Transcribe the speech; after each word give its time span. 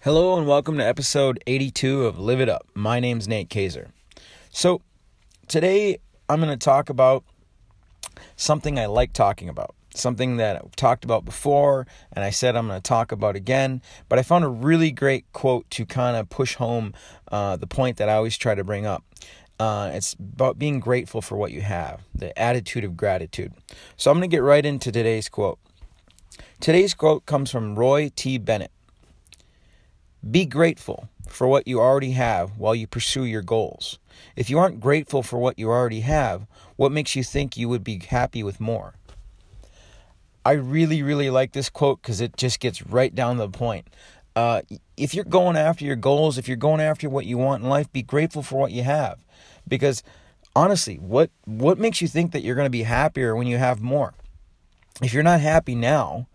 Hello 0.00 0.38
and 0.38 0.46
welcome 0.46 0.78
to 0.78 0.86
episode 0.86 1.42
82 1.46 2.06
of 2.06 2.18
Live 2.18 2.40
It 2.40 2.48
Up. 2.48 2.66
My 2.74 3.00
name's 3.00 3.28
Nate 3.28 3.50
Kaiser. 3.50 3.90
So, 4.50 4.80
today 5.46 5.98
I'm 6.26 6.40
going 6.40 6.50
to 6.50 6.64
talk 6.64 6.88
about 6.88 7.22
something 8.34 8.78
I 8.78 8.86
like 8.86 9.12
talking 9.12 9.50
about, 9.50 9.74
something 9.94 10.38
that 10.38 10.56
I've 10.56 10.74
talked 10.74 11.04
about 11.04 11.26
before 11.26 11.86
and 12.14 12.24
I 12.24 12.30
said 12.30 12.56
I'm 12.56 12.68
going 12.68 12.80
to 12.80 12.88
talk 12.88 13.12
about 13.12 13.36
again, 13.36 13.82
but 14.08 14.18
I 14.18 14.22
found 14.22 14.44
a 14.44 14.48
really 14.48 14.90
great 14.90 15.30
quote 15.34 15.68
to 15.70 15.84
kind 15.84 16.16
of 16.16 16.30
push 16.30 16.54
home 16.54 16.94
uh, 17.30 17.56
the 17.56 17.66
point 17.66 17.98
that 17.98 18.08
I 18.08 18.14
always 18.14 18.38
try 18.38 18.54
to 18.54 18.64
bring 18.64 18.86
up. 18.86 19.04
Uh, 19.62 19.92
it's 19.94 20.14
about 20.14 20.58
being 20.58 20.80
grateful 20.80 21.22
for 21.22 21.36
what 21.36 21.52
you 21.52 21.60
have, 21.60 22.00
the 22.12 22.36
attitude 22.36 22.82
of 22.82 22.96
gratitude. 22.96 23.52
So, 23.96 24.10
I'm 24.10 24.16
going 24.16 24.28
to 24.28 24.36
get 24.36 24.42
right 24.42 24.66
into 24.66 24.90
today's 24.90 25.28
quote. 25.28 25.60
Today's 26.58 26.94
quote 26.94 27.26
comes 27.26 27.48
from 27.52 27.76
Roy 27.76 28.10
T. 28.16 28.38
Bennett. 28.38 28.72
Be 30.28 30.46
grateful 30.46 31.08
for 31.28 31.46
what 31.46 31.68
you 31.68 31.78
already 31.78 32.10
have 32.10 32.58
while 32.58 32.74
you 32.74 32.88
pursue 32.88 33.24
your 33.24 33.42
goals. 33.42 34.00
If 34.34 34.50
you 34.50 34.58
aren't 34.58 34.80
grateful 34.80 35.22
for 35.22 35.38
what 35.38 35.60
you 35.60 35.68
already 35.68 36.00
have, 36.00 36.48
what 36.74 36.90
makes 36.90 37.14
you 37.14 37.22
think 37.22 37.56
you 37.56 37.68
would 37.68 37.84
be 37.84 38.00
happy 38.00 38.42
with 38.42 38.58
more? 38.58 38.94
I 40.44 40.54
really, 40.54 41.04
really 41.04 41.30
like 41.30 41.52
this 41.52 41.70
quote 41.70 42.02
because 42.02 42.20
it 42.20 42.36
just 42.36 42.58
gets 42.58 42.84
right 42.84 43.14
down 43.14 43.36
to 43.36 43.42
the 43.42 43.48
point. 43.48 43.86
Uh, 44.34 44.62
if 44.96 45.14
you're 45.14 45.24
going 45.24 45.56
after 45.56 45.84
your 45.84 45.94
goals, 45.94 46.36
if 46.36 46.48
you're 46.48 46.56
going 46.56 46.80
after 46.80 47.08
what 47.08 47.26
you 47.26 47.38
want 47.38 47.62
in 47.62 47.68
life, 47.68 47.92
be 47.92 48.02
grateful 48.02 48.42
for 48.42 48.58
what 48.58 48.72
you 48.72 48.82
have. 48.82 49.22
Because 49.66 50.02
honestly, 50.54 50.96
what 50.96 51.30
what 51.44 51.78
makes 51.78 52.00
you 52.00 52.08
think 52.08 52.32
that 52.32 52.42
you're 52.42 52.54
going 52.54 52.66
to 52.66 52.70
be 52.70 52.82
happier 52.82 53.34
when 53.36 53.46
you 53.46 53.58
have 53.58 53.80
more? 53.80 54.14
If 55.02 55.12
you're 55.12 55.22
not 55.22 55.40
happy 55.40 55.74
now, 55.74 56.28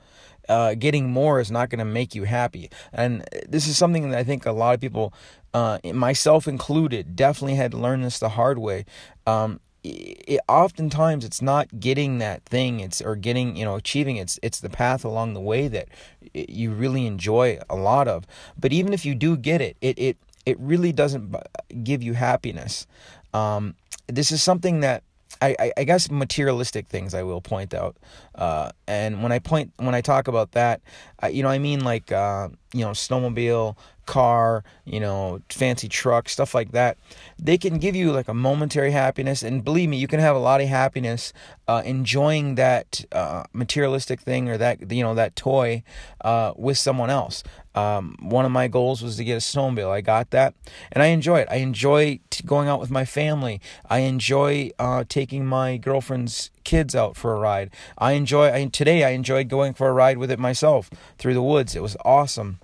uh, 0.50 0.76
getting 0.76 1.09
more 1.09 1.39
is 1.39 1.52
not 1.52 1.70
going 1.70 1.80
to 1.80 1.86
make 1.86 2.16
you 2.16 2.23
happy. 2.23 2.70
And 2.94 3.23
this 3.48 3.67
is 3.67 3.78
something 3.78 4.09
that 4.09 4.17
I 4.17 4.23
think 4.23 4.45
a 4.45 4.52
lot 4.52 4.73
of 4.73 4.81
people, 4.81 5.14
uh, 5.53 5.80
myself 5.94 6.48
included, 6.48 7.16
definitely 7.16 7.55
had 7.55 7.72
to 7.72 7.78
learn 7.78 8.02
this 8.02 8.20
the 8.20 8.30
hard 8.30 8.58
way. 8.58 8.86
Um, 9.25 9.59
it, 9.83 10.39
oftentimes 10.48 11.23
it's 11.23 11.42
not 11.42 11.80
getting 11.80 12.17
that 12.17 12.44
thing 12.44 12.80
it's 12.80 13.02
or 13.02 13.16
getting 13.16 13.55
you 13.55 13.64
know 13.64 13.75
achieving 13.75 14.17
it's 14.17 14.39
it's 14.42 14.59
the 14.59 14.70
path 14.70 15.05
along 15.05 15.33
the 15.33 15.39
way 15.39 15.67
that 15.67 15.88
you 16.33 16.72
really 16.72 17.05
enjoy 17.05 17.58
a 17.70 17.75
lot 17.75 18.08
of 18.08 18.25
but 18.59 18.73
even 18.73 18.92
if 18.92 19.05
you 19.05 19.16
do 19.16 19.38
get 19.38 19.61
it 19.61 19.78
it 19.80 19.98
it 19.98 20.17
it 20.48 20.58
really 20.62 20.94
doesn't 20.94 21.36
give 21.84 22.02
you 22.02 22.14
happiness. 22.14 22.88
Um, 23.34 23.76
this 24.08 24.31
is 24.31 24.42
something 24.42 24.80
that 24.80 25.04
I, 25.42 25.72
I, 25.78 25.83
guess 25.83 26.09
materialistic 26.09 26.88
things 26.88 27.14
I 27.14 27.23
will 27.23 27.42
point 27.42 27.73
out, 27.73 27.95
uh, 28.36 28.72
and 28.88 29.22
when 29.22 29.31
I 29.31 29.39
point 29.39 29.72
when 29.78 29.94
I 29.94 30.02
talk 30.02 30.28
about 30.28 30.53
that, 30.53 30.81
I, 31.20 31.30
you 31.30 31.44
know 31.44 31.50
I 31.50 31.59
mean 31.59 31.83
like 31.83 32.11
uh, 32.11 32.50
you 32.73 32.81
know 32.81 32.92
snowmobile, 32.92 33.75
car, 34.08 34.64
you 34.86 35.00
know, 35.00 35.39
fancy 35.50 35.88
truck, 35.88 36.28
stuff 36.28 36.55
like 36.55 36.72
that, 36.72 36.98
they 37.38 37.59
can 37.59 37.78
give 37.78 37.95
you 37.95 38.11
like 38.11 38.28
a 38.28 38.33
momentary 38.33 38.89
happiness. 38.89 39.44
And 39.44 39.64
believe 39.64 39.89
me, 39.89 39.98
you 39.98 40.08
can 40.08 40.20
have 40.20 40.36
a 40.36 40.39
lot 40.39 40.61
of 40.61 40.67
happiness 40.67 41.31
uh, 41.67 41.83
enjoying 41.86 42.55
that 42.55 43.05
uh, 43.11 43.44
materialistic 43.53 44.22
thing 44.22 44.50
or 44.50 44.58
that, 44.58 44.92
you 44.92 45.03
know, 45.03 45.14
that 45.14 45.36
toy 45.36 45.83
uh, 46.22 46.53
with 46.55 46.80
someone 46.80 47.11
else. 47.11 47.44
Um, 47.75 48.17
one 48.20 48.45
of 48.45 48.52
my 48.52 48.67
goals 48.67 49.03
was 49.03 49.17
to 49.17 49.23
get 49.23 49.36
a 49.36 49.38
snowmobile. 49.38 49.92
I 49.92 50.02
got 50.02 50.31
that, 50.31 50.55
and 50.92 51.03
I 51.03 51.08
enjoy 51.08 51.42
it. 51.42 51.48
I 51.52 51.58
enjoy 51.58 52.20
going 52.41 52.67
out 52.67 52.80
with 52.80 52.91
my 52.91 53.05
family. 53.05 53.61
I 53.89 53.99
enjoy 53.99 54.71
uh, 54.80 55.03
taking 55.07 55.45
my 55.45 55.77
girlfriend's 55.77 56.52
kids 56.63 56.95
out 56.95 57.16
for 57.16 57.33
a 57.33 57.39
ride. 57.39 57.71
I 57.97 58.13
enjoy. 58.13 58.52
I, 58.52 58.66
today, 58.66 59.03
I 59.03 59.09
enjoyed 59.09 59.49
going 59.49 59.73
for 59.73 59.88
a 59.88 59.93
ride 59.93 60.17
with 60.17 60.31
it 60.31 60.39
myself 60.39 60.89
through 61.17 61.33
the 61.33 61.41
woods. 61.41 61.75
It 61.75 61.81
was 61.81 61.97
awesome. 62.03 62.59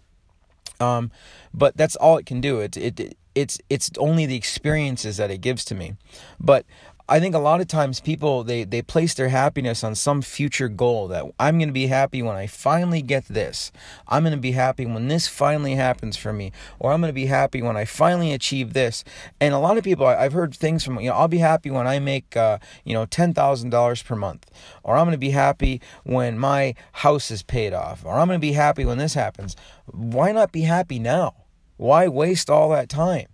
Um, 0.80 1.12
but 1.54 1.78
that's 1.78 1.96
all 1.96 2.18
it 2.18 2.26
can 2.26 2.42
do. 2.42 2.60
It, 2.60 2.78
it 2.78 3.18
it's 3.36 3.60
it's 3.70 3.90
only 3.98 4.26
the 4.26 4.36
experiences 4.36 5.18
that 5.18 5.32
it 5.32 5.40
gives 5.40 5.66
to 5.66 5.76
me. 5.76 5.96
But 6.40 6.66
I 7.10 7.20
think 7.20 7.36
a 7.36 7.40
lot 7.40 7.60
of 7.60 7.68
times 7.68 8.00
people 8.00 8.46
they 8.46 8.64
they 8.64 8.82
place 8.82 9.14
their 9.14 9.28
happiness 9.28 9.84
on 9.84 9.94
some 9.94 10.22
future 10.22 10.70
goal 10.70 11.10
that 11.10 11.26
I'm 11.38 11.58
going 11.58 11.68
to 11.68 11.74
be 11.74 11.88
happy 11.88 12.22
when 12.22 12.38
I 12.38 12.48
finally 12.48 13.02
get 13.02 13.26
this. 13.26 13.74
I'm 14.08 14.24
going 14.24 14.34
to 14.34 14.40
be 14.40 14.54
happy 14.54 14.86
when 14.86 15.10
this 15.10 15.28
finally 15.28 15.76
happens 15.76 16.16
for 16.16 16.32
me 16.32 16.54
or 16.80 16.94
I'm 16.94 17.02
going 17.02 17.10
to 17.10 17.14
be 17.14 17.26
happy 17.26 17.62
when 17.62 17.76
I 17.76 17.84
finally 17.84 18.32
achieve 18.32 18.72
this. 18.72 19.04
And 19.42 19.54
a 19.54 19.60
lot 19.60 19.78
of 19.78 19.84
people 19.84 20.06
I've 20.06 20.32
heard 20.32 20.56
things 20.56 20.86
from 20.86 20.98
you 21.02 21.10
know 21.10 21.16
I'll 21.16 21.28
be 21.28 21.40
happy 21.40 21.70
when 21.70 21.88
I 21.88 22.00
make 22.00 22.38
uh, 22.38 22.60
you 22.86 22.94
know 22.94 23.06
$10,000 23.06 24.06
per 24.06 24.16
month 24.16 24.50
or 24.82 24.96
I'm 24.96 25.06
going 25.06 25.12
to 25.12 25.18
be 25.18 25.32
happy 25.32 25.82
when 26.06 26.40
my 26.40 26.74
house 26.94 27.32
is 27.32 27.44
paid 27.44 27.74
off 27.74 28.06
or 28.06 28.14
I'm 28.14 28.28
going 28.28 28.40
to 28.40 28.48
be 28.48 28.54
happy 28.54 28.86
when 28.86 28.98
this 28.98 29.14
happens. 29.14 29.58
Why 29.88 30.32
not 30.32 30.54
be 30.54 30.62
happy 30.62 31.00
now? 31.00 31.36
Why 31.76 32.08
waste 32.08 32.50
all 32.50 32.70
that 32.70 32.88
time? 32.88 33.28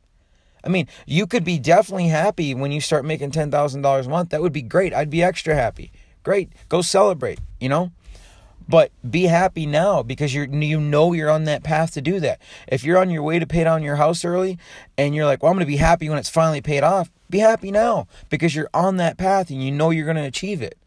I 0.64 0.70
mean, 0.70 0.88
you 1.06 1.26
could 1.28 1.44
be 1.44 1.60
definitely 1.60 2.08
happy 2.08 2.54
when 2.54 2.72
you 2.72 2.82
start 2.82 3.06
making 3.06 3.32
$10,000 3.32 4.06
a 4.06 4.10
month. 4.10 4.30
That 4.30 4.42
would 4.42 4.54
be 4.54 4.62
great. 4.62 4.94
I'd 4.94 5.10
be 5.10 5.24
extra 5.24 5.56
happy. 5.56 5.92
Great. 6.24 6.52
Go 6.68 6.82
celebrate, 6.82 7.40
you 7.60 7.70
know? 7.70 7.92
But 8.70 8.92
be 9.10 9.24
happy 9.24 9.66
now 9.66 10.04
because 10.04 10.32
you're 10.36 10.46
you 10.46 10.80
know 10.80 11.12
you're 11.12 11.32
on 11.32 11.46
that 11.46 11.64
path 11.64 11.96
to 11.96 12.02
do 12.02 12.20
that. 12.20 12.40
If 12.68 12.84
you're 12.84 13.00
on 13.00 13.10
your 13.10 13.24
way 13.24 13.40
to 13.40 13.48
pay 13.48 13.64
down 13.64 13.82
your 13.82 13.96
house 13.96 14.24
early 14.24 14.60
and 14.96 15.16
you're 15.16 15.26
like, 15.26 15.42
"Well, 15.42 15.52
I'm 15.52 15.56
going 15.56 15.66
to 15.66 15.72
be 15.72 15.78
happy 15.78 16.08
when 16.08 16.20
it's 16.20 16.30
finally 16.30 16.62
paid 16.62 16.84
off." 16.84 17.10
Be 17.32 17.40
happy 17.40 17.72
now 17.72 18.08
because 18.30 18.56
you're 18.56 18.70
on 18.72 18.98
that 18.98 19.18
path 19.18 19.50
and 19.50 19.64
you 19.64 19.72
know 19.72 19.90
you're 19.90 20.06
going 20.06 20.18
to 20.18 20.24
achieve 20.24 20.62
it. 20.62 20.78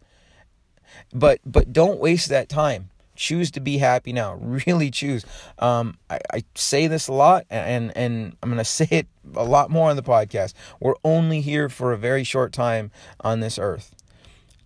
But 1.13 1.41
but 1.45 1.73
don't 1.73 1.99
waste 1.99 2.29
that 2.29 2.49
time. 2.49 2.91
Choose 3.23 3.53
to 3.53 3.61
be 3.61 3.79
happy 3.79 4.13
now. 4.13 4.35
Really 4.67 4.91
choose. 4.91 5.25
Um, 5.61 5.97
I, 6.11 6.19
I 6.33 6.45
say 6.57 6.89
this 6.89 7.07
a 7.07 7.13
lot, 7.13 7.47
and 7.51 7.97
and 7.97 8.37
I'm 8.43 8.49
gonna 8.49 8.65
say 8.81 8.89
it 8.91 9.07
a 9.37 9.45
lot 9.45 9.71
more 9.71 9.91
on 9.91 9.97
the 9.97 10.03
podcast. 10.03 10.55
We're 10.81 10.97
only 11.05 11.41
here 11.41 11.69
for 11.69 11.93
a 11.93 11.97
very 11.97 12.25
short 12.25 12.53
time 12.53 12.91
on 13.21 13.39
this 13.39 13.61
earth. 13.61 13.95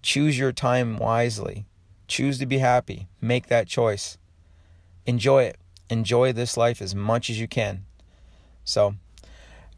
Choose 0.00 0.38
your 0.38 0.52
time 0.52 0.96
wisely. 0.96 1.66
Choose 2.08 2.38
to 2.38 2.46
be 2.46 2.56
happy. 2.56 3.08
Make 3.20 3.48
that 3.48 3.68
choice. 3.68 4.16
Enjoy 5.04 5.42
it. 5.42 5.58
Enjoy 5.90 6.32
this 6.32 6.56
life 6.56 6.80
as 6.80 6.94
much 6.94 7.28
as 7.28 7.38
you 7.38 7.46
can. 7.46 7.84
So, 8.64 8.94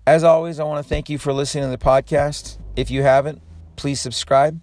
as 0.07 0.23
always, 0.23 0.61
I 0.61 0.65
want 0.65 0.85
to 0.85 0.89
thank 0.89 1.11
you 1.11 1.19
for 1.19 1.33
listening 1.33 1.65
to 1.65 1.71
the 1.71 1.79
podcast. 1.79 2.59
If 2.77 2.93
you 2.93 3.03
haven't, 3.03 3.43
please 3.75 4.01
subscribe, 4.01 4.61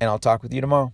and 0.00 0.08
I'll 0.08 0.20
talk 0.20 0.40
with 0.44 0.54
you 0.54 0.60
tomorrow. 0.60 0.92